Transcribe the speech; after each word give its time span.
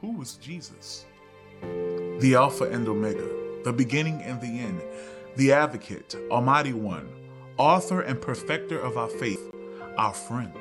Who 0.00 0.22
is 0.22 0.36
Jesus? 0.36 1.04
The 1.60 2.34
Alpha 2.34 2.64
and 2.64 2.88
Omega, 2.88 3.28
the 3.64 3.72
beginning 3.72 4.22
and 4.22 4.40
the 4.40 4.46
end, 4.60 4.80
the 5.36 5.52
Advocate, 5.52 6.16
Almighty 6.30 6.72
One, 6.72 7.10
author 7.58 8.00
and 8.00 8.18
perfecter 8.18 8.80
of 8.80 8.96
our 8.96 9.08
faith, 9.08 9.52
our 9.98 10.14
friend, 10.14 10.54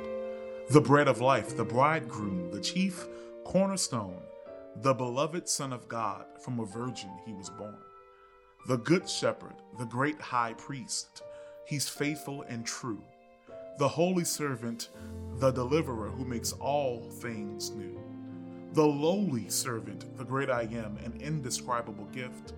the 0.72 0.82
bread 0.82 1.08
of 1.08 1.22
life, 1.22 1.56
the 1.56 1.64
bridegroom, 1.64 2.52
the 2.52 2.60
chief 2.60 3.08
cornerstone, 3.46 4.20
the 4.76 4.94
beloved 4.94 5.48
Son 5.48 5.72
of 5.72 5.88
God, 5.88 6.26
from 6.44 6.60
a 6.60 6.66
virgin 6.66 7.12
he 7.26 7.32
was 7.32 7.50
born, 7.50 7.78
the 8.68 8.78
good 8.78 9.10
shepherd, 9.10 9.56
the 9.78 9.86
great 9.86 10.20
high 10.20 10.54
priest, 10.54 11.24
he's 11.66 11.88
faithful 11.88 12.42
and 12.50 12.66
true, 12.66 13.02
the 13.78 13.88
holy 13.88 14.26
servant, 14.26 14.90
the 15.38 15.52
deliverer 15.52 16.10
who 16.10 16.26
makes 16.26 16.52
all 16.52 17.10
things 17.10 17.72
new, 17.72 17.98
the 18.74 18.86
lowly 18.86 19.50
servant, 19.50 20.18
the 20.18 20.24
great 20.24 20.50
I 20.50 20.64
am, 20.64 20.98
an 21.04 21.20
indescribable 21.20 22.06
gift, 22.06 22.54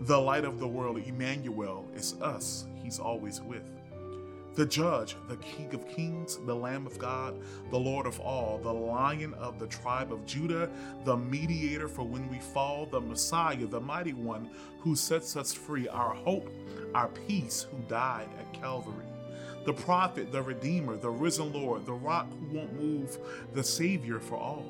the 0.00 0.18
light 0.18 0.44
of 0.44 0.58
the 0.58 0.68
world, 0.68 0.98
Emmanuel, 0.98 1.88
is 1.94 2.14
us, 2.20 2.66
he's 2.82 2.98
always 2.98 3.40
with 3.40 3.70
the 4.54 4.66
judge, 4.66 5.16
the 5.28 5.36
king 5.36 5.72
of 5.74 5.88
kings, 5.88 6.38
the 6.44 6.54
lamb 6.54 6.86
of 6.86 6.98
God, 6.98 7.40
the 7.70 7.78
Lord 7.78 8.06
of 8.06 8.20
all, 8.20 8.58
the 8.58 8.72
lion 8.72 9.32
of 9.34 9.58
the 9.58 9.66
tribe 9.66 10.12
of 10.12 10.26
Judah, 10.26 10.68
the 11.04 11.16
mediator 11.16 11.88
for 11.88 12.02
when 12.02 12.28
we 12.28 12.38
fall, 12.38 12.86
the 12.86 13.00
Messiah, 13.00 13.66
the 13.66 13.80
mighty 13.80 14.12
one 14.12 14.50
who 14.80 14.94
sets 14.94 15.36
us 15.36 15.52
free, 15.52 15.88
our 15.88 16.14
hope, 16.14 16.50
our 16.94 17.08
peace, 17.08 17.66
who 17.70 17.78
died 17.88 18.28
at 18.38 18.52
Calvary. 18.52 19.06
The 19.64 19.72
prophet, 19.72 20.32
the 20.32 20.42
redeemer, 20.42 20.96
the 20.96 21.10
risen 21.10 21.52
Lord, 21.52 21.86
the 21.86 21.92
rock 21.92 22.28
who 22.30 22.58
won't 22.58 22.78
move, 22.78 23.16
the 23.54 23.62
savior 23.62 24.20
for 24.20 24.36
all. 24.36 24.66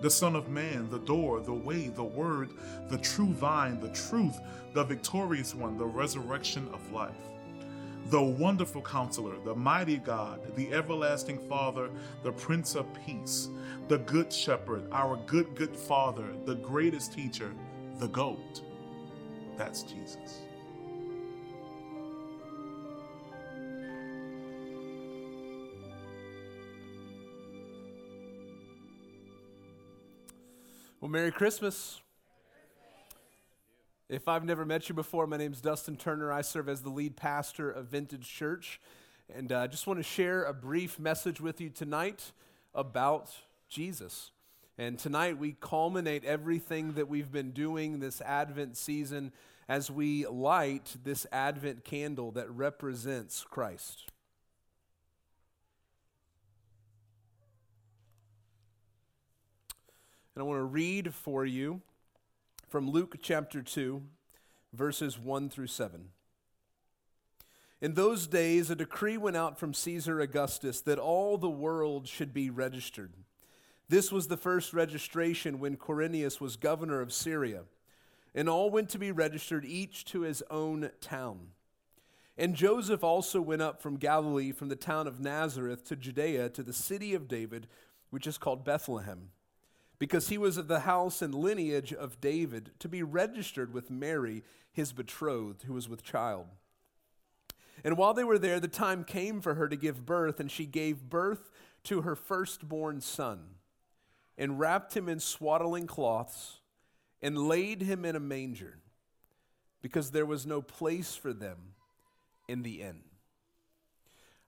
The 0.00 0.10
Son 0.10 0.36
of 0.36 0.48
Man, 0.48 0.88
the 0.90 1.00
door, 1.00 1.40
the 1.40 1.52
way, 1.52 1.88
the 1.88 2.04
word, 2.04 2.50
the 2.88 2.98
true 2.98 3.32
vine, 3.32 3.80
the 3.80 3.90
truth, 3.90 4.38
the 4.72 4.84
victorious 4.84 5.54
one, 5.54 5.76
the 5.76 5.86
resurrection 5.86 6.68
of 6.72 6.92
life 6.92 7.16
the 8.10 8.22
wonderful 8.22 8.80
counselor, 8.80 9.34
the 9.44 9.54
mighty 9.54 9.98
God, 9.98 10.40
the 10.56 10.72
everlasting 10.72 11.38
Father, 11.46 11.90
the 12.22 12.32
Prince 12.32 12.74
of 12.74 12.86
Peace, 13.04 13.50
the 13.88 13.98
good 13.98 14.32
shepherd, 14.32 14.88
our 14.92 15.16
good, 15.26 15.54
good 15.54 15.76
Father, 15.76 16.24
the 16.46 16.54
greatest 16.54 17.12
teacher, 17.12 17.52
the 17.98 18.08
GOAT. 18.08 18.62
That's 19.58 19.82
Jesus. 19.82 20.40
Well, 31.08 31.14
Merry 31.14 31.32
Christmas. 31.32 32.02
If 34.10 34.28
I've 34.28 34.44
never 34.44 34.66
met 34.66 34.90
you 34.90 34.94
before, 34.94 35.26
my 35.26 35.38
name 35.38 35.54
is 35.54 35.62
Dustin 35.62 35.96
Turner. 35.96 36.30
I 36.30 36.42
serve 36.42 36.68
as 36.68 36.82
the 36.82 36.90
lead 36.90 37.16
pastor 37.16 37.70
of 37.70 37.86
Vintage 37.86 38.28
Church. 38.28 38.78
And 39.34 39.50
I 39.50 39.64
uh, 39.64 39.68
just 39.68 39.86
want 39.86 39.98
to 40.00 40.02
share 40.02 40.44
a 40.44 40.52
brief 40.52 40.98
message 40.98 41.40
with 41.40 41.62
you 41.62 41.70
tonight 41.70 42.32
about 42.74 43.30
Jesus. 43.70 44.32
And 44.76 44.98
tonight 44.98 45.38
we 45.38 45.56
culminate 45.58 46.26
everything 46.26 46.92
that 46.92 47.08
we've 47.08 47.32
been 47.32 47.52
doing 47.52 48.00
this 48.00 48.20
Advent 48.20 48.76
season 48.76 49.32
as 49.66 49.90
we 49.90 50.26
light 50.26 50.94
this 51.04 51.26
Advent 51.32 51.86
candle 51.86 52.32
that 52.32 52.50
represents 52.50 53.46
Christ. 53.48 54.10
And 60.38 60.44
I 60.44 60.46
want 60.46 60.60
to 60.60 60.64
read 60.66 61.14
for 61.14 61.44
you 61.44 61.80
from 62.68 62.88
Luke 62.88 63.16
chapter 63.20 63.60
2, 63.60 64.00
verses 64.72 65.18
1 65.18 65.50
through 65.50 65.66
7. 65.66 66.10
In 67.80 67.94
those 67.94 68.28
days, 68.28 68.70
a 68.70 68.76
decree 68.76 69.16
went 69.16 69.36
out 69.36 69.58
from 69.58 69.74
Caesar 69.74 70.20
Augustus 70.20 70.80
that 70.82 71.00
all 71.00 71.38
the 71.38 71.50
world 71.50 72.06
should 72.06 72.32
be 72.32 72.50
registered. 72.50 73.14
This 73.88 74.12
was 74.12 74.28
the 74.28 74.36
first 74.36 74.72
registration 74.72 75.58
when 75.58 75.76
Quirinius 75.76 76.40
was 76.40 76.54
governor 76.54 77.00
of 77.00 77.12
Syria. 77.12 77.64
And 78.32 78.48
all 78.48 78.70
went 78.70 78.90
to 78.90 78.98
be 79.00 79.10
registered, 79.10 79.64
each 79.64 80.04
to 80.04 80.20
his 80.20 80.44
own 80.52 80.90
town. 81.00 81.48
And 82.36 82.54
Joseph 82.54 83.02
also 83.02 83.40
went 83.40 83.62
up 83.62 83.82
from 83.82 83.96
Galilee, 83.96 84.52
from 84.52 84.68
the 84.68 84.76
town 84.76 85.08
of 85.08 85.18
Nazareth 85.18 85.82
to 85.86 85.96
Judea, 85.96 86.48
to 86.50 86.62
the 86.62 86.72
city 86.72 87.12
of 87.12 87.26
David, 87.26 87.66
which 88.10 88.28
is 88.28 88.38
called 88.38 88.64
Bethlehem 88.64 89.30
because 89.98 90.28
he 90.28 90.38
was 90.38 90.56
of 90.56 90.68
the 90.68 90.80
house 90.80 91.22
and 91.22 91.34
lineage 91.34 91.92
of 91.92 92.20
David, 92.20 92.70
to 92.78 92.88
be 92.88 93.02
registered 93.02 93.72
with 93.72 93.90
Mary, 93.90 94.44
his 94.72 94.92
betrothed, 94.92 95.64
who 95.64 95.72
was 95.72 95.88
with 95.88 96.04
child. 96.04 96.46
And 97.84 97.96
while 97.96 98.14
they 98.14 98.24
were 98.24 98.38
there, 98.38 98.60
the 98.60 98.68
time 98.68 99.04
came 99.04 99.40
for 99.40 99.54
her 99.54 99.68
to 99.68 99.76
give 99.76 100.06
birth, 100.06 100.40
and 100.40 100.50
she 100.50 100.66
gave 100.66 101.08
birth 101.08 101.50
to 101.84 102.02
her 102.02 102.14
firstborn 102.14 103.00
son, 103.00 103.40
and 104.36 104.58
wrapped 104.58 104.96
him 104.96 105.08
in 105.08 105.20
swaddling 105.20 105.86
cloths, 105.86 106.60
and 107.20 107.36
laid 107.48 107.82
him 107.82 108.04
in 108.04 108.14
a 108.14 108.20
manger, 108.20 108.78
because 109.82 110.10
there 110.10 110.26
was 110.26 110.46
no 110.46 110.62
place 110.62 111.16
for 111.16 111.32
them 111.32 111.56
in 112.46 112.62
the 112.62 112.82
inn. 112.82 113.00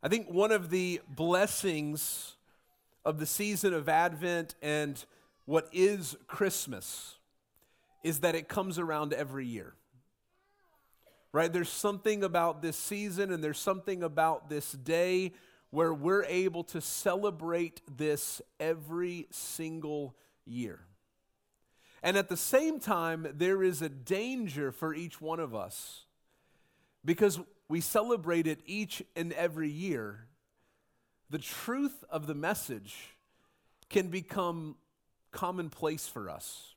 I 0.02 0.08
think 0.08 0.30
one 0.30 0.52
of 0.52 0.70
the 0.70 1.00
blessings 1.08 2.36
of 3.04 3.18
the 3.18 3.26
season 3.26 3.74
of 3.74 3.88
Advent 3.88 4.54
and 4.62 5.04
what 5.50 5.68
is 5.72 6.16
Christmas 6.28 7.16
is 8.04 8.20
that 8.20 8.36
it 8.36 8.48
comes 8.48 8.78
around 8.78 9.12
every 9.12 9.44
year. 9.44 9.74
Right? 11.32 11.52
There's 11.52 11.68
something 11.68 12.22
about 12.22 12.62
this 12.62 12.76
season 12.76 13.32
and 13.32 13.42
there's 13.42 13.58
something 13.58 14.04
about 14.04 14.48
this 14.48 14.70
day 14.70 15.32
where 15.70 15.92
we're 15.92 16.22
able 16.22 16.62
to 16.62 16.80
celebrate 16.80 17.82
this 17.96 18.40
every 18.60 19.26
single 19.32 20.14
year. 20.46 20.82
And 22.00 22.16
at 22.16 22.28
the 22.28 22.36
same 22.36 22.78
time, 22.78 23.26
there 23.34 23.64
is 23.64 23.82
a 23.82 23.88
danger 23.88 24.70
for 24.70 24.94
each 24.94 25.20
one 25.20 25.40
of 25.40 25.52
us 25.52 26.04
because 27.04 27.40
we 27.68 27.80
celebrate 27.80 28.46
it 28.46 28.60
each 28.66 29.02
and 29.16 29.32
every 29.32 29.68
year. 29.68 30.28
The 31.28 31.38
truth 31.38 32.04
of 32.08 32.28
the 32.28 32.36
message 32.36 33.16
can 33.88 34.10
become 34.10 34.76
commonplace 35.32 36.06
for 36.06 36.28
us. 36.28 36.74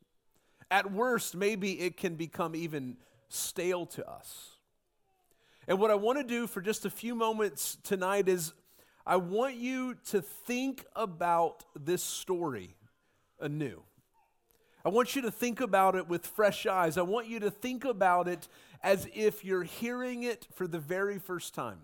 At 0.71 0.91
worst, 0.91 1.35
maybe 1.35 1.79
it 1.79 1.97
can 1.97 2.15
become 2.15 2.55
even 2.55 2.97
stale 3.29 3.85
to 3.87 4.09
us. 4.09 4.49
And 5.67 5.79
what 5.79 5.91
I 5.91 5.95
want 5.95 6.19
to 6.19 6.23
do 6.23 6.47
for 6.47 6.61
just 6.61 6.85
a 6.85 6.89
few 6.89 7.15
moments 7.15 7.77
tonight 7.83 8.27
is 8.27 8.53
I 9.05 9.17
want 9.17 9.55
you 9.55 9.95
to 10.11 10.21
think 10.21 10.85
about 10.95 11.63
this 11.75 12.03
story 12.03 12.75
anew. 13.39 13.83
I 14.85 14.89
want 14.89 15.15
you 15.15 15.21
to 15.21 15.31
think 15.31 15.61
about 15.61 15.95
it 15.95 16.07
with 16.07 16.27
fresh 16.27 16.65
eyes. 16.65 16.97
I 16.97 17.03
want 17.03 17.27
you 17.27 17.39
to 17.41 17.51
think 17.51 17.85
about 17.85 18.27
it 18.27 18.47
as 18.81 19.07
if 19.13 19.45
you're 19.45 19.63
hearing 19.63 20.23
it 20.23 20.47
for 20.53 20.67
the 20.67 20.79
very 20.79 21.19
first 21.19 21.53
time. 21.53 21.79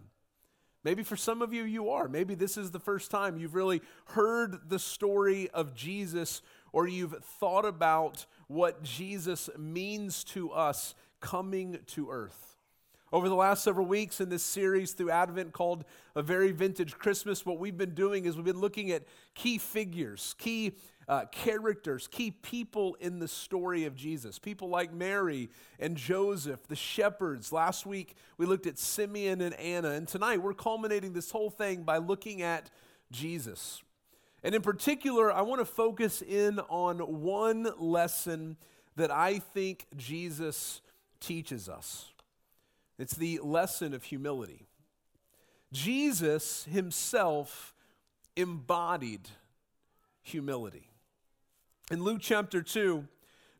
Maybe 0.83 1.03
for 1.03 1.17
some 1.17 1.41
of 1.41 1.53
you, 1.53 1.63
you 1.63 1.89
are. 1.89 2.07
Maybe 2.07 2.35
this 2.35 2.57
is 2.57 2.71
the 2.71 2.79
first 2.79 3.11
time 3.11 3.37
you've 3.37 3.55
really 3.55 3.81
heard 4.05 4.69
the 4.69 4.79
story 4.79 5.49
of 5.49 5.75
Jesus 5.75 6.41
or 6.71 6.87
you've 6.87 7.15
thought 7.23 7.65
about 7.65 8.25
what 8.47 8.83
Jesus 8.83 9.49
means 9.57 10.23
to 10.25 10.51
us 10.51 10.95
coming 11.19 11.79
to 11.87 12.09
earth. 12.09 12.49
Over 13.11 13.27
the 13.27 13.35
last 13.35 13.63
several 13.63 13.87
weeks 13.87 14.21
in 14.21 14.29
this 14.29 14.43
series 14.43 14.91
through 14.91 15.09
Advent 15.09 15.51
called 15.51 15.83
A 16.15 16.21
Very 16.21 16.51
Vintage 16.51 16.95
Christmas, 16.95 17.43
what 17.43 17.57
we've 17.57 17.77
been 17.77 17.95
doing 17.95 18.25
is 18.25 18.35
we've 18.35 18.45
been 18.45 18.61
looking 18.61 18.91
at 18.91 19.03
key 19.33 19.57
figures, 19.57 20.35
key 20.37 20.73
uh, 21.07 21.25
characters, 21.31 22.07
key 22.07 22.29
people 22.29 22.95
in 22.99 23.17
the 23.17 23.27
story 23.27 23.85
of 23.85 23.95
Jesus. 23.95 24.37
People 24.37 24.69
like 24.69 24.93
Mary 24.93 25.49
and 25.79 25.97
Joseph, 25.97 26.67
the 26.67 26.75
shepherds. 26.75 27.51
Last 27.51 27.87
week 27.87 28.15
we 28.37 28.45
looked 28.45 28.67
at 28.67 28.77
Simeon 28.77 29.41
and 29.41 29.55
Anna. 29.55 29.89
And 29.89 30.07
tonight 30.07 30.43
we're 30.43 30.53
culminating 30.53 31.13
this 31.13 31.31
whole 31.31 31.49
thing 31.49 31.81
by 31.81 31.97
looking 31.97 32.43
at 32.43 32.69
Jesus. 33.11 33.81
And 34.43 34.55
in 34.55 34.61
particular, 34.61 35.31
I 35.31 35.41
want 35.41 35.59
to 35.61 35.65
focus 35.65 36.21
in 36.21 36.59
on 36.69 36.99
one 36.99 37.67
lesson 37.77 38.57
that 38.95 39.11
I 39.11 39.39
think 39.39 39.85
Jesus 39.95 40.81
teaches 41.19 41.67
us. 41.67 42.11
It's 42.97 43.15
the 43.15 43.39
lesson 43.43 43.93
of 43.93 44.03
humility. 44.03 44.67
Jesus 45.71 46.65
himself 46.65 47.73
embodied 48.35 49.29
humility. 50.21 50.89
In 51.91 52.03
Luke 52.03 52.19
chapter 52.21 52.61
2, 52.61 53.07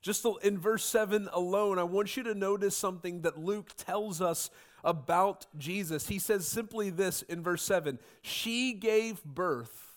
just 0.02 0.26
in 0.44 0.58
verse 0.58 0.86
7 0.86 1.30
alone, 1.34 1.78
I 1.78 1.84
want 1.84 2.16
you 2.16 2.24
to 2.24 2.34
notice 2.34 2.78
something 2.78 3.22
that 3.22 3.38
Luke 3.38 3.72
tells 3.76 4.22
us 4.22 4.50
about 4.84 5.46
Jesus. 5.58 6.08
He 6.08 6.20
says 6.20 6.48
simply 6.48 6.90
this 6.90 7.22
in 7.24 7.44
verse 7.44 7.64
7 7.64 8.00
She 8.22 8.74
gave 8.74 9.24
birth 9.24 9.89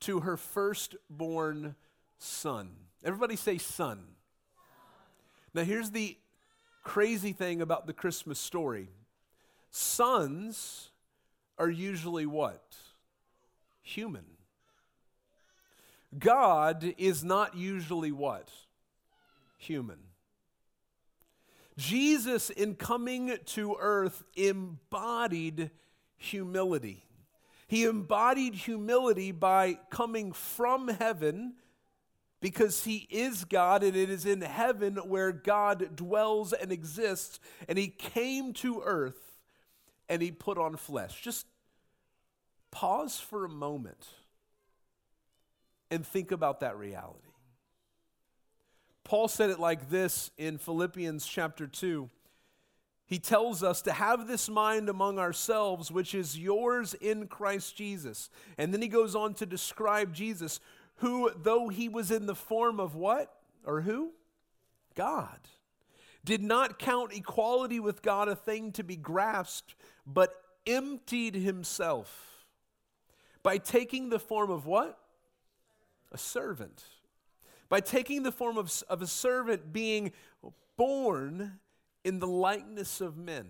to 0.00 0.20
her 0.20 0.36
firstborn 0.36 1.74
Son. 2.18 2.70
Everybody 3.04 3.36
say 3.36 3.58
Son. 3.58 4.00
Now, 5.54 5.62
here's 5.62 5.90
the 5.90 6.16
crazy 6.82 7.32
thing 7.32 7.60
about 7.60 7.86
the 7.86 7.92
Christmas 7.92 8.38
story 8.38 8.88
sons 9.70 10.90
are 11.58 11.70
usually 11.70 12.26
what? 12.26 12.76
Human. 13.82 14.24
God 16.18 16.94
is 16.96 17.22
not 17.22 17.56
usually 17.56 18.12
what? 18.12 18.50
Human. 19.58 19.98
Jesus, 21.76 22.50
in 22.50 22.74
coming 22.74 23.36
to 23.46 23.76
earth, 23.78 24.24
embodied 24.36 25.70
humility. 26.16 27.04
He 27.68 27.84
embodied 27.84 28.54
humility 28.54 29.30
by 29.30 29.78
coming 29.90 30.32
from 30.32 30.88
heaven 30.88 31.54
because 32.40 32.84
he 32.84 33.06
is 33.10 33.44
God 33.44 33.82
and 33.82 33.94
it 33.94 34.08
is 34.08 34.24
in 34.24 34.40
heaven 34.40 34.96
where 34.96 35.32
God 35.32 35.94
dwells 35.94 36.54
and 36.54 36.72
exists. 36.72 37.38
And 37.68 37.76
he 37.76 37.88
came 37.88 38.54
to 38.54 38.80
earth 38.84 39.20
and 40.08 40.22
he 40.22 40.32
put 40.32 40.56
on 40.56 40.76
flesh. 40.76 41.20
Just 41.20 41.46
pause 42.70 43.20
for 43.20 43.44
a 43.44 43.50
moment 43.50 44.06
and 45.90 46.06
think 46.06 46.32
about 46.32 46.60
that 46.60 46.78
reality. 46.78 47.28
Paul 49.04 49.28
said 49.28 49.50
it 49.50 49.58
like 49.58 49.90
this 49.90 50.30
in 50.38 50.56
Philippians 50.58 51.26
chapter 51.26 51.66
2. 51.66 52.08
He 53.08 53.18
tells 53.18 53.62
us 53.62 53.80
to 53.82 53.92
have 53.92 54.26
this 54.26 54.50
mind 54.50 54.90
among 54.90 55.18
ourselves, 55.18 55.90
which 55.90 56.14
is 56.14 56.38
yours 56.38 56.92
in 56.92 57.26
Christ 57.26 57.74
Jesus. 57.74 58.28
And 58.58 58.72
then 58.72 58.82
he 58.82 58.88
goes 58.88 59.14
on 59.14 59.32
to 59.34 59.46
describe 59.46 60.12
Jesus, 60.12 60.60
who, 60.96 61.30
though 61.34 61.68
he 61.70 61.88
was 61.88 62.10
in 62.10 62.26
the 62.26 62.34
form 62.34 62.78
of 62.78 62.94
what? 62.94 63.34
Or 63.64 63.80
who? 63.80 64.12
God. 64.94 65.38
Did 66.22 66.42
not 66.42 66.78
count 66.78 67.14
equality 67.14 67.80
with 67.80 68.02
God 68.02 68.28
a 68.28 68.36
thing 68.36 68.72
to 68.72 68.84
be 68.84 68.96
grasped, 68.96 69.74
but 70.06 70.34
emptied 70.66 71.34
himself 71.34 72.44
by 73.42 73.56
taking 73.56 74.10
the 74.10 74.18
form 74.18 74.50
of 74.50 74.66
what? 74.66 74.98
A 76.12 76.18
servant. 76.18 76.84
By 77.70 77.80
taking 77.80 78.22
the 78.22 78.32
form 78.32 78.58
of, 78.58 78.70
of 78.90 79.00
a 79.00 79.06
servant, 79.06 79.72
being 79.72 80.12
born 80.76 81.58
in 82.04 82.18
the 82.18 82.26
likeness 82.26 83.00
of 83.00 83.16
men. 83.16 83.48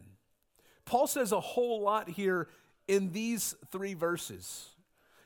Paul 0.84 1.06
says 1.06 1.32
a 1.32 1.40
whole 1.40 1.82
lot 1.82 2.08
here 2.08 2.48
in 2.86 3.12
these 3.12 3.54
three 3.70 3.94
verses. 3.94 4.70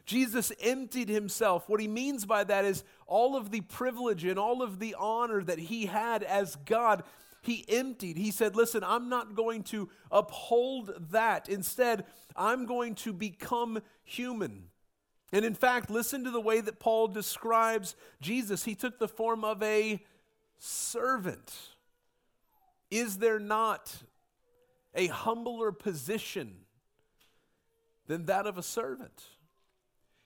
Jesus 0.05 0.53
emptied 0.61 1.09
himself. 1.09 1.69
What 1.69 1.81
he 1.81 1.89
means 1.89 2.27
by 2.27 2.45
that 2.45 2.65
is 2.65 2.83
all 3.07 3.37
of 3.37 3.51
the 3.51 3.61
privilege 3.61 4.25
and 4.25 4.39
all 4.39 4.63
of 4.63 4.79
the 4.79 4.97
honor 4.99 5.43
that 5.45 5.59
he 5.59 5.87
had 5.87 6.23
as 6.25 6.57
God, 6.57 7.05
he 7.41 7.65
emptied. 7.69 8.17
He 8.17 8.33
said, 8.33 8.57
Listen, 8.57 8.83
I'm 8.83 9.09
not 9.09 9.35
going 9.37 9.63
to 9.65 9.89
uphold 10.11 10.93
that. 11.13 11.49
Instead, 11.49 12.05
I'm 12.35 12.67
going 12.67 12.97
to 12.97 13.13
become 13.13 13.81
human. 14.03 14.65
And 15.33 15.45
in 15.45 15.55
fact, 15.55 15.91
listen 15.91 16.25
to 16.25 16.31
the 16.31 16.41
way 16.41 16.61
that 16.61 16.79
Paul 16.79 17.09
describes 17.09 17.97
Jesus. 18.21 18.65
He 18.65 18.75
took 18.75 18.99
the 18.99 19.09
form 19.09 19.45
of 19.45 19.63
a 19.63 20.05
servant. 20.59 21.53
Is 22.93 23.17
there 23.17 23.39
not 23.39 23.91
a 24.95 25.07
humbler 25.07 25.73
position 25.73 26.57
than 28.07 28.27
that 28.27 28.47
of 28.47 28.59
a 28.59 28.63
servant? 28.63 29.25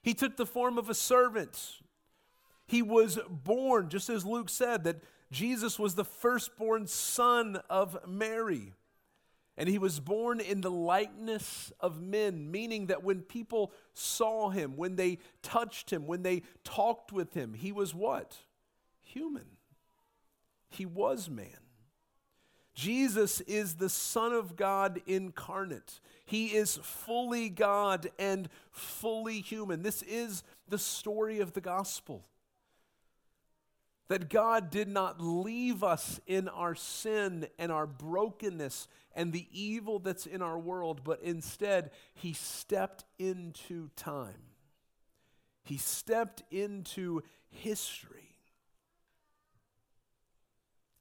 He 0.03 0.15
took 0.15 0.37
the 0.37 0.45
form 0.45 0.77
of 0.77 0.91
a 0.91 0.95
servant. 0.95 1.75
He 2.67 2.83
was 2.83 3.21
born, 3.31 3.89
just 3.89 4.11
as 4.11 4.27
Luke 4.27 4.49
said, 4.49 4.83
that 4.83 4.97
Jesus 5.31 5.79
was 5.79 5.95
the 5.95 6.05
firstborn 6.05 6.89
son 6.89 7.61
of 7.71 7.97
Mary. 8.05 8.73
And 9.57 9.69
he 9.69 9.79
was 9.79 10.01
born 10.01 10.41
in 10.41 10.61
the 10.61 10.71
likeness 10.71 11.73
of 11.79 12.03
men, 12.03 12.51
meaning 12.51 12.87
that 12.87 13.05
when 13.05 13.21
people 13.23 13.73
saw 13.95 14.51
him, 14.51 14.77
when 14.77 14.97
they 14.97 15.19
touched 15.41 15.93
him, 15.93 16.09
when 16.09 16.25
they 16.25 16.43
talked 16.65 17.13
with 17.13 17.33
him, 17.35 17.55
he 17.55 17.71
was 17.71 17.95
what? 17.95 18.37
Human. 19.05 19.47
He 20.69 20.85
was 20.85 21.31
man. 21.31 21.66
Jesus 22.77 23.41
is 23.41 23.77
the 23.77 23.89
Son 23.89 24.35
of 24.35 24.55
God 24.55 25.01
incarnate. 25.07 25.99
He 26.27 26.49
is 26.49 26.79
fully 26.83 27.49
God 27.49 28.11
and 28.19 28.51
fully 28.71 29.41
human. 29.41 29.83
This 29.83 30.03
is 30.03 30.45
the 30.69 30.79
story 30.79 31.41
of 31.41 31.55
the 31.55 31.63
gospel. 31.63 32.27
That 34.09 34.29
God 34.29 34.71
did 34.71 34.89
not 34.89 35.23
leave 35.23 35.83
us 35.83 36.21
in 36.27 36.49
our 36.49 36.75
sin 36.75 37.49
and 37.59 37.73
our 37.73 37.87
brokenness 37.87 38.89
and 39.15 39.33
the 39.33 39.47
evil 39.51 39.99
that's 39.99 40.27
in 40.27 40.43
our 40.43 40.59
world, 40.59 41.01
but 41.03 41.23
instead, 41.23 41.91
He 42.13 42.35
stepped 42.35 43.05
into 43.19 43.89
time. 43.97 44.43
He 45.65 45.79
stepped 45.79 46.43
into 46.51 47.23
history. 47.49 48.36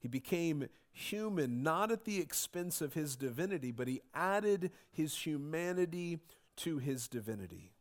He 0.05 0.07
became 0.07 0.67
human, 0.91 1.63
not 1.63 1.89
at 1.89 2.05
the 2.05 2.19
expense 2.19 2.79
of 2.79 2.93
his 2.93 3.15
divinity, 3.15 3.71
but 3.71 3.87
he 3.87 4.01
added 4.13 4.69
his 4.91 5.17
humanity 5.17 6.19
to 6.57 6.77
his 6.77 7.07
divinity. 7.07 7.71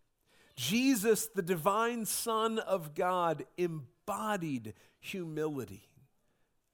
Jesus, 0.56 1.26
the 1.26 1.42
divine 1.42 2.06
Son 2.06 2.58
of 2.60 2.94
God, 2.94 3.44
embodied 3.58 4.72
humility 5.00 5.90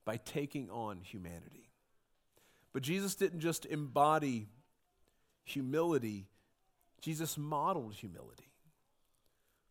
by 0.04 0.18
taking 0.18 0.70
on 0.70 1.00
humanity. 1.00 1.68
But 2.72 2.82
Jesus 2.82 3.16
didn't 3.16 3.40
just 3.40 3.66
embody 3.66 4.46
humility, 5.42 6.28
Jesus 7.00 7.36
modeled 7.36 7.94
humility. 7.94 8.52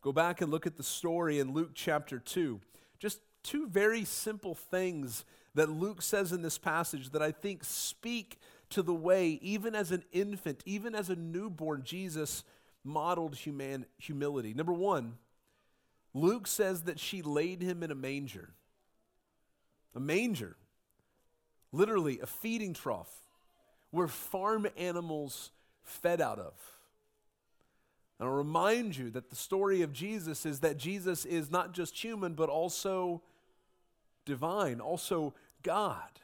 Go 0.02 0.12
back 0.12 0.42
and 0.42 0.52
look 0.52 0.68
at 0.68 0.76
the 0.76 0.84
story 0.84 1.40
in 1.40 1.54
Luke 1.54 1.72
chapter 1.74 2.20
2. 2.20 2.60
Just 3.00 3.22
two 3.50 3.68
very 3.68 4.06
simple 4.06 4.54
things 4.54 5.26
that 5.56 5.70
Luke 5.70 6.04
says 6.04 6.32
in 6.32 6.44
this 6.44 6.60
passage 6.60 7.10
that 7.10 7.22
I 7.22 7.32
think 7.32 7.64
speak 7.64 8.40
to 8.70 8.84
the 8.84 8.94
way, 8.94 9.40
even 9.42 9.74
as 9.74 9.92
an 9.92 10.04
infant, 10.12 10.62
even 10.68 10.94
as 10.94 11.10
a 11.10 11.16
newborn, 11.16 11.82
Jesus 11.84 12.44
modeled 12.84 13.36
human, 13.36 13.88
humility. 13.98 14.54
Number 14.54 14.72
one, 14.72 15.18
Luke 16.14 16.46
says 16.46 16.84
that 16.84 17.00
she 17.00 17.24
laid 17.24 17.64
him 17.64 17.82
in 17.82 17.90
a 17.90 17.96
manger. 17.96 18.50
A 19.96 20.00
manger, 20.00 20.56
literally 21.72 22.20
a 22.20 22.28
feeding 22.28 22.76
trough 22.76 23.12
where 23.90 24.08
farm 24.08 24.68
animals 24.78 25.50
fed 25.82 26.22
out 26.22 26.38
of. 26.38 26.54
And 28.20 28.30
I'll 28.30 28.36
remind 28.36 28.96
you 28.96 29.10
that 29.10 29.32
the 29.32 29.36
story 29.36 29.82
of 29.82 29.92
Jesus 29.92 30.46
is 30.46 30.60
that 30.60 30.78
Jesus 30.78 31.26
is 31.26 31.50
not 31.50 31.74
just 31.74 31.98
human, 32.04 32.34
but 32.34 32.50
also 32.50 33.24
divine, 34.30 34.80
also 34.80 35.34
God. 35.64 36.22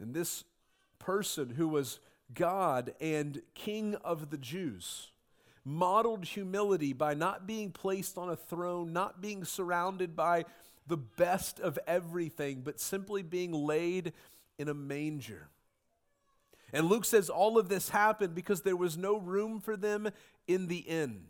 And 0.00 0.12
this 0.12 0.44
person 0.98 1.50
who 1.50 1.68
was 1.68 2.00
God 2.34 2.92
and 3.00 3.40
King 3.54 3.94
of 4.04 4.30
the 4.30 4.36
Jews 4.36 5.12
modeled 5.64 6.24
humility 6.24 6.92
by 6.92 7.14
not 7.14 7.46
being 7.46 7.70
placed 7.70 8.18
on 8.18 8.28
a 8.28 8.36
throne, 8.36 8.92
not 8.92 9.20
being 9.20 9.44
surrounded 9.44 10.14
by 10.14 10.44
the 10.88 10.96
best 10.96 11.60
of 11.60 11.78
everything, 11.86 12.62
but 12.62 12.80
simply 12.80 13.22
being 13.22 13.52
laid 13.52 14.12
in 14.58 14.68
a 14.68 14.74
manger. 14.74 15.48
And 16.72 16.88
Luke 16.88 17.04
says 17.04 17.30
all 17.30 17.58
of 17.58 17.68
this 17.68 17.88
happened 17.88 18.34
because 18.34 18.62
there 18.62 18.76
was 18.76 18.98
no 18.98 19.18
room 19.18 19.60
for 19.60 19.76
them 19.76 20.08
in 20.48 20.66
the 20.66 20.78
inn. 20.78 21.26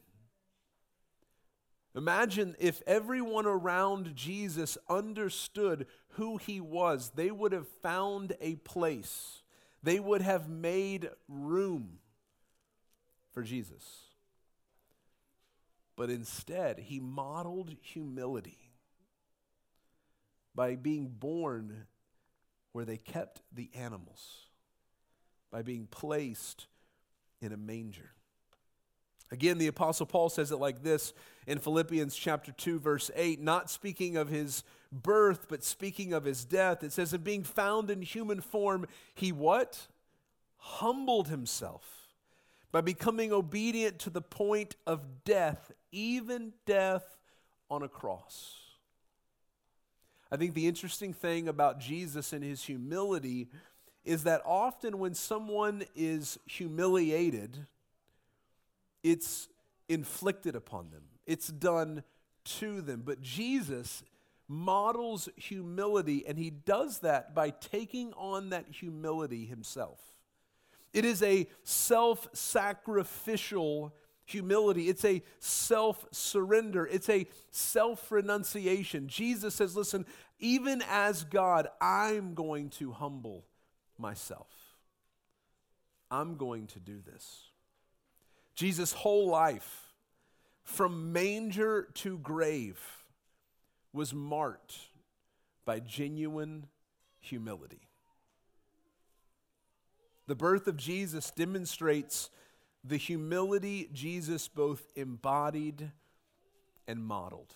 Imagine 1.97 2.55
if 2.59 2.83
everyone 2.87 3.47
around 3.47 4.15
Jesus 4.15 4.77
understood 4.87 5.87
who 6.11 6.37
he 6.37 6.61
was, 6.61 7.13
they 7.15 7.31
would 7.31 7.53
have 7.53 7.69
found 7.83 8.35
a 8.41 8.57
place, 8.57 9.43
they 9.83 9.99
would 9.99 10.21
have 10.21 10.47
made 10.47 11.09
room 11.27 11.99
for 13.33 13.43
Jesus. 13.43 14.03
But 15.97 16.11
instead, 16.11 16.79
he 16.81 17.01
modeled 17.01 17.75
humility 17.81 18.59
by 20.55 20.77
being 20.77 21.09
born 21.09 21.87
where 22.73 22.85
they 22.85 22.99
kept 22.99 23.41
the 23.51 23.71
animals, 23.75 24.49
by 25.51 25.63
being 25.63 25.87
placed 25.87 26.67
in 27.41 27.53
a 27.53 27.57
manger. 27.57 28.16
Again, 29.33 29.59
the 29.59 29.67
Apostle 29.67 30.07
Paul 30.07 30.29
says 30.29 30.53
it 30.53 30.57
like 30.57 30.83
this 30.83 31.13
in 31.47 31.59
Philippians 31.59 32.15
chapter 32.15 32.53
2, 32.53 32.79
verse 32.79 33.11
8, 33.15 33.41
not 33.41 33.71
speaking 33.71 34.17
of 34.17 34.29
his 34.29 34.63
birth, 34.93 35.47
but 35.49 35.65
speaking 35.65 36.13
of 36.13 36.25
his 36.25 36.45
death. 36.45 36.85
It 36.85 36.93
says, 36.93 37.13
of 37.13 37.25
being 37.25 37.43
found 37.43 37.91
in 37.91 38.03
human 38.03 38.41
form, 38.41 38.87
he 39.15 39.33
what? 39.33 39.89
Humbled 40.59 41.29
himself 41.29 42.09
by 42.71 42.81
becoming 42.81 43.33
obedient 43.33 43.99
to 44.01 44.11
the 44.11 44.23
point 44.23 44.77
of 44.87 45.25
death, 45.25 45.73
even 45.91 46.53
death 46.65 47.19
on 47.71 47.83
a 47.83 47.89
cross. 47.89 48.55
I 50.31 50.37
think 50.37 50.55
the 50.55 50.67
interesting 50.67 51.13
thing 51.13 51.49
about 51.49 51.81
Jesus 51.81 52.33
and 52.33 52.45
his 52.45 52.65
humility 52.65 53.49
is 54.05 54.25
that 54.25 54.43
often 54.45 54.99
when 54.99 55.15
someone 55.15 55.85
is 55.95 56.39
humiliated, 56.47 57.67
it's 59.07 59.49
inflicted 59.89 60.57
upon 60.57 60.91
them, 60.91 61.03
it's 61.27 61.49
done 61.49 62.03
to 62.45 62.81
them. 62.81 63.03
But 63.05 63.23
Jesus 63.23 64.03
models 64.49 65.29
humility, 65.37 66.25
and 66.27 66.37
he 66.37 66.51
does 66.51 67.01
that 67.01 67.35
by 67.35 67.51
taking 67.51 68.13
on 68.15 68.51
that 68.51 68.67
humility 68.71 69.47
himself. 69.47 70.01
It 70.93 71.05
is 71.05 71.23
a 71.23 71.47
self 71.63 72.29
sacrificial 72.33 73.95
humility, 74.25 74.89
it's 74.89 75.05
a 75.05 75.23
self 75.39 76.05
surrender, 76.11 76.85
it's 76.87 77.09
a 77.09 77.29
self 77.53 78.11
renunciation. 78.11 79.07
Jesus 79.07 79.55
says, 79.55 79.77
Listen, 79.77 80.05
even 80.41 80.83
as 80.91 81.23
God, 81.23 81.69
I'm 81.81 82.35
going 82.35 82.71
to 82.71 82.91
humble 82.91 83.45
myself. 83.99 84.49
I'm 86.11 86.37
going 86.37 86.67
to 86.69 86.81
do 86.81 87.01
this. 87.05 87.51
Jesus' 88.57 88.93
whole 88.93 89.29
life, 89.29 89.93
from 90.65 91.13
manger 91.13 91.89
to 91.95 92.19
grave, 92.19 92.81
was 93.93 94.13
marked 94.13 94.77
by 95.65 95.79
genuine 95.79 96.67
humility. 97.21 97.89
The 100.27 100.35
birth 100.35 100.67
of 100.67 100.77
Jesus 100.77 101.31
demonstrates 101.31 102.31
the 102.83 102.97
humility 102.97 103.89
Jesus 103.93 104.49
both 104.49 104.89
embodied 104.97 105.93
and 106.89 107.05
modeled. 107.05 107.55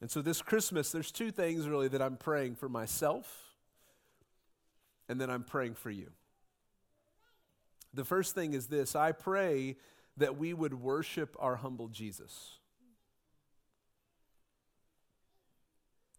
And 0.00 0.10
so 0.10 0.20
this 0.22 0.42
Christmas, 0.42 0.92
there's 0.92 1.10
two 1.10 1.30
things 1.30 1.68
really 1.68 1.88
that 1.88 2.02
I'm 2.02 2.16
praying 2.16 2.56
for 2.56 2.68
myself 2.68 3.54
and 5.08 5.20
then 5.20 5.30
I'm 5.30 5.44
praying 5.44 5.74
for 5.74 5.90
you. 5.90 6.10
The 7.96 8.04
first 8.04 8.34
thing 8.34 8.52
is 8.52 8.66
this 8.66 8.94
I 8.94 9.12
pray 9.12 9.76
that 10.18 10.36
we 10.36 10.54
would 10.54 10.74
worship 10.74 11.34
our 11.38 11.56
humble 11.56 11.88
Jesus. 11.88 12.58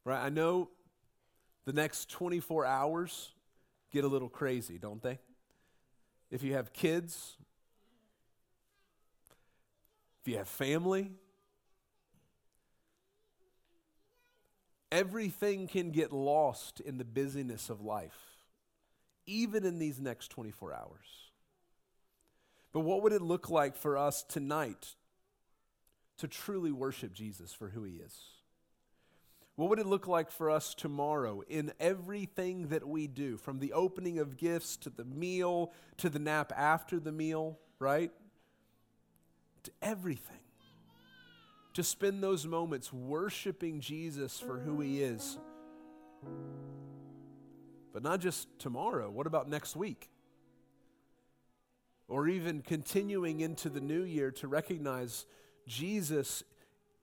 Right? 0.04 0.24
I 0.24 0.30
know 0.30 0.70
the 1.66 1.74
next 1.74 2.10
24 2.10 2.66
hours 2.66 3.30
get 3.92 4.04
a 4.04 4.08
little 4.08 4.30
crazy, 4.30 4.78
don't 4.78 5.02
they? 5.02 5.20
If 6.32 6.44
you 6.44 6.54
have 6.54 6.74
kids, 6.74 7.38
if 10.22 10.32
you 10.32 10.38
have 10.38 10.48
family, 10.48 11.12
everything 14.92 15.68
can 15.68 15.92
get 15.92 16.12
lost 16.12 16.80
in 16.80 16.98
the 16.98 17.06
busyness 17.06 17.70
of 17.70 17.82
life, 17.82 18.18
even 19.26 19.66
in 19.66 19.80
these 19.80 20.00
next 20.00 20.30
24 20.30 20.74
hours. 20.74 21.27
But 22.78 22.84
what 22.84 23.02
would 23.02 23.12
it 23.12 23.24
look 23.24 23.50
like 23.50 23.76
for 23.76 23.98
us 23.98 24.22
tonight 24.22 24.94
to 26.20 26.28
truly 26.28 26.72
worship 26.72 27.12
Jesus 27.12 27.52
for 27.52 27.70
who 27.70 27.84
he 27.84 27.94
is? 27.94 28.16
What 29.56 29.72
would 29.72 29.80
it 29.80 29.88
look 29.88 30.08
like 30.08 30.30
for 30.30 30.52
us 30.52 30.76
tomorrow 30.76 31.42
in 31.50 31.72
everything 31.80 32.68
that 32.68 32.88
we 32.88 33.08
do, 33.08 33.38
from 33.38 33.58
the 33.58 33.74
opening 33.74 34.20
of 34.20 34.38
gifts 34.38 34.78
to 34.78 34.92
the 34.92 35.06
meal 35.06 35.74
to 35.98 36.08
the 36.08 36.20
nap 36.20 36.54
after 36.56 37.00
the 37.00 37.12
meal, 37.12 37.58
right? 37.80 38.12
To 39.64 39.72
everything. 39.82 40.38
To 41.74 41.84
spend 41.84 42.22
those 42.22 42.46
moments 42.46 42.94
worshiping 42.94 43.80
Jesus 43.80 44.40
for 44.40 44.60
who 44.60 44.82
he 44.82 45.02
is. 45.02 45.40
But 47.92 48.04
not 48.04 48.20
just 48.20 48.48
tomorrow. 48.60 49.10
What 49.10 49.26
about 49.26 49.50
next 49.50 49.76
week? 49.76 50.12
Or 52.08 52.28
even 52.28 52.62
continuing 52.62 53.42
into 53.42 53.70
the 53.70 53.82
new 53.82 54.04
year 54.04 54.32
to 54.32 54.48
recognize 54.48 55.26
Jesus 55.68 56.44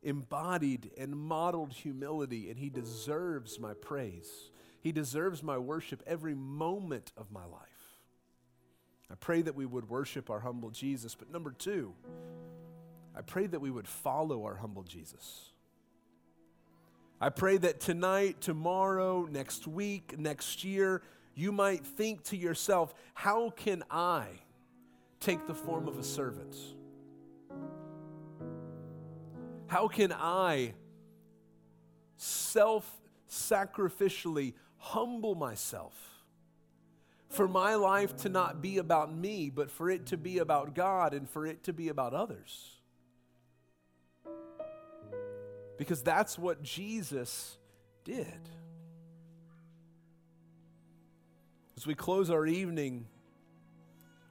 embodied 0.02 0.90
and 0.98 1.16
modeled 1.16 1.72
humility, 1.72 2.50
and 2.50 2.58
he 2.58 2.70
deserves 2.70 3.58
my 3.58 3.74
praise. 3.74 4.50
He 4.80 4.92
deserves 4.92 5.42
my 5.42 5.58
worship 5.58 6.02
every 6.06 6.34
moment 6.34 7.12
of 7.16 7.30
my 7.32 7.44
life. 7.44 8.00
I 9.10 9.14
pray 9.14 9.42
that 9.42 9.54
we 9.54 9.66
would 9.66 9.88
worship 9.88 10.30
our 10.30 10.40
humble 10.40 10.70
Jesus. 10.70 11.14
But 11.14 11.30
number 11.30 11.52
two, 11.52 11.94
I 13.16 13.20
pray 13.20 13.46
that 13.46 13.60
we 13.60 13.70
would 13.70 13.88
follow 13.88 14.44
our 14.44 14.56
humble 14.56 14.82
Jesus. 14.82 15.50
I 17.20 17.28
pray 17.28 17.56
that 17.58 17.80
tonight, 17.80 18.40
tomorrow, 18.40 19.26
next 19.30 19.66
week, 19.66 20.18
next 20.18 20.64
year, 20.64 21.00
you 21.34 21.52
might 21.52 21.86
think 21.86 22.24
to 22.24 22.36
yourself, 22.36 22.94
how 23.14 23.50
can 23.50 23.84
I 23.90 24.26
take 25.24 25.46
the 25.46 25.54
form 25.54 25.88
of 25.88 25.98
a 25.98 26.04
servant? 26.04 26.54
How 29.66 29.88
can 29.88 30.12
I 30.12 30.74
self 32.16 32.90
sacrificially 33.28 34.52
humble 34.76 35.34
myself 35.34 35.94
for 37.30 37.48
my 37.48 37.74
life 37.74 38.14
to 38.18 38.28
not 38.28 38.60
be 38.60 38.78
about 38.78 39.12
me, 39.12 39.50
but 39.50 39.70
for 39.70 39.90
it 39.90 40.06
to 40.06 40.16
be 40.16 40.38
about 40.38 40.74
God 40.74 41.14
and 41.14 41.28
for 41.28 41.46
it 41.46 41.64
to 41.64 41.72
be 41.72 41.88
about 41.88 42.12
others? 42.12 42.76
Because 45.78 46.02
that's 46.02 46.38
what 46.38 46.62
Jesus 46.62 47.56
did. 48.04 48.48
As 51.76 51.86
we 51.86 51.94
close 51.94 52.30
our 52.30 52.46
evening 52.46 53.06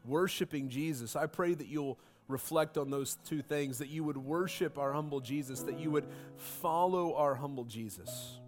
worshiping 0.05 0.69
Jesus, 0.69 1.15
I 1.15 1.25
pray 1.25 1.53
that 1.53 1.67
you'll 1.67 1.97
reflect 2.27 2.77
on 2.77 2.89
those 2.89 3.17
two 3.25 3.41
things 3.41 3.79
that 3.79 3.89
you 3.89 4.03
would 4.03 4.17
worship 4.17 4.77
our 4.77 4.93
humble 4.93 5.19
Jesus, 5.19 5.61
that 5.61 5.79
you 5.79 5.91
would 5.91 6.07
follow 6.37 7.15
our 7.15 7.35
humble 7.35 7.65
Jesus. 7.65 8.39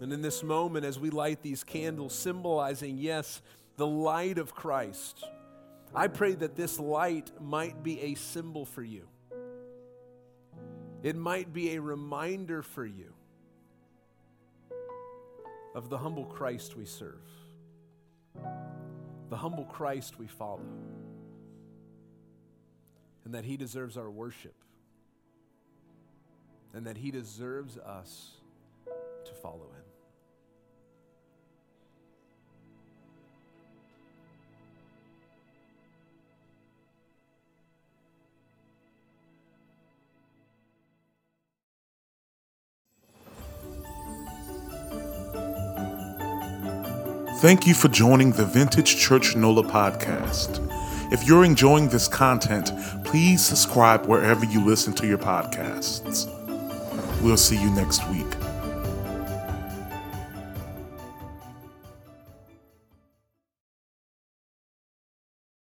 And 0.00 0.12
in 0.12 0.22
this 0.22 0.42
moment, 0.42 0.84
as 0.84 0.98
we 0.98 1.10
light 1.10 1.42
these 1.42 1.62
candles, 1.62 2.14
symbolizing, 2.14 2.98
yes, 2.98 3.40
the 3.76 3.86
light 3.86 4.38
of 4.38 4.54
Christ, 4.54 5.24
I 5.94 6.08
pray 6.08 6.34
that 6.34 6.56
this 6.56 6.80
light 6.80 7.30
might 7.40 7.82
be 7.82 8.00
a 8.00 8.14
symbol 8.14 8.64
for 8.64 8.82
you. 8.82 9.06
It 11.02 11.16
might 11.16 11.52
be 11.52 11.74
a 11.74 11.80
reminder 11.80 12.62
for 12.62 12.84
you 12.84 13.12
of 15.74 15.90
the 15.90 15.98
humble 15.98 16.24
Christ 16.24 16.76
we 16.76 16.86
serve 16.86 17.20
the 19.34 19.38
humble 19.38 19.64
Christ 19.64 20.16
we 20.16 20.28
follow, 20.28 20.60
and 23.24 23.34
that 23.34 23.44
he 23.44 23.56
deserves 23.56 23.96
our 23.96 24.08
worship, 24.08 24.54
and 26.72 26.86
that 26.86 26.96
he 26.96 27.10
deserves 27.10 27.76
us 27.76 28.34
to 29.24 29.32
follow 29.42 29.66
him. 29.74 29.83
Thank 47.44 47.66
you 47.66 47.74
for 47.74 47.88
joining 47.88 48.32
the 48.32 48.46
Vintage 48.46 48.96
Church 48.96 49.36
NOLA 49.36 49.64
podcast. 49.64 50.66
If 51.12 51.28
you're 51.28 51.44
enjoying 51.44 51.90
this 51.90 52.08
content, 52.08 52.72
please 53.04 53.44
subscribe 53.44 54.06
wherever 54.06 54.46
you 54.46 54.64
listen 54.64 54.94
to 54.94 55.06
your 55.06 55.18
podcasts. 55.18 56.26
We'll 57.20 57.36
see 57.36 57.60
you 57.60 57.68
next 57.72 58.08
week. 58.08 58.43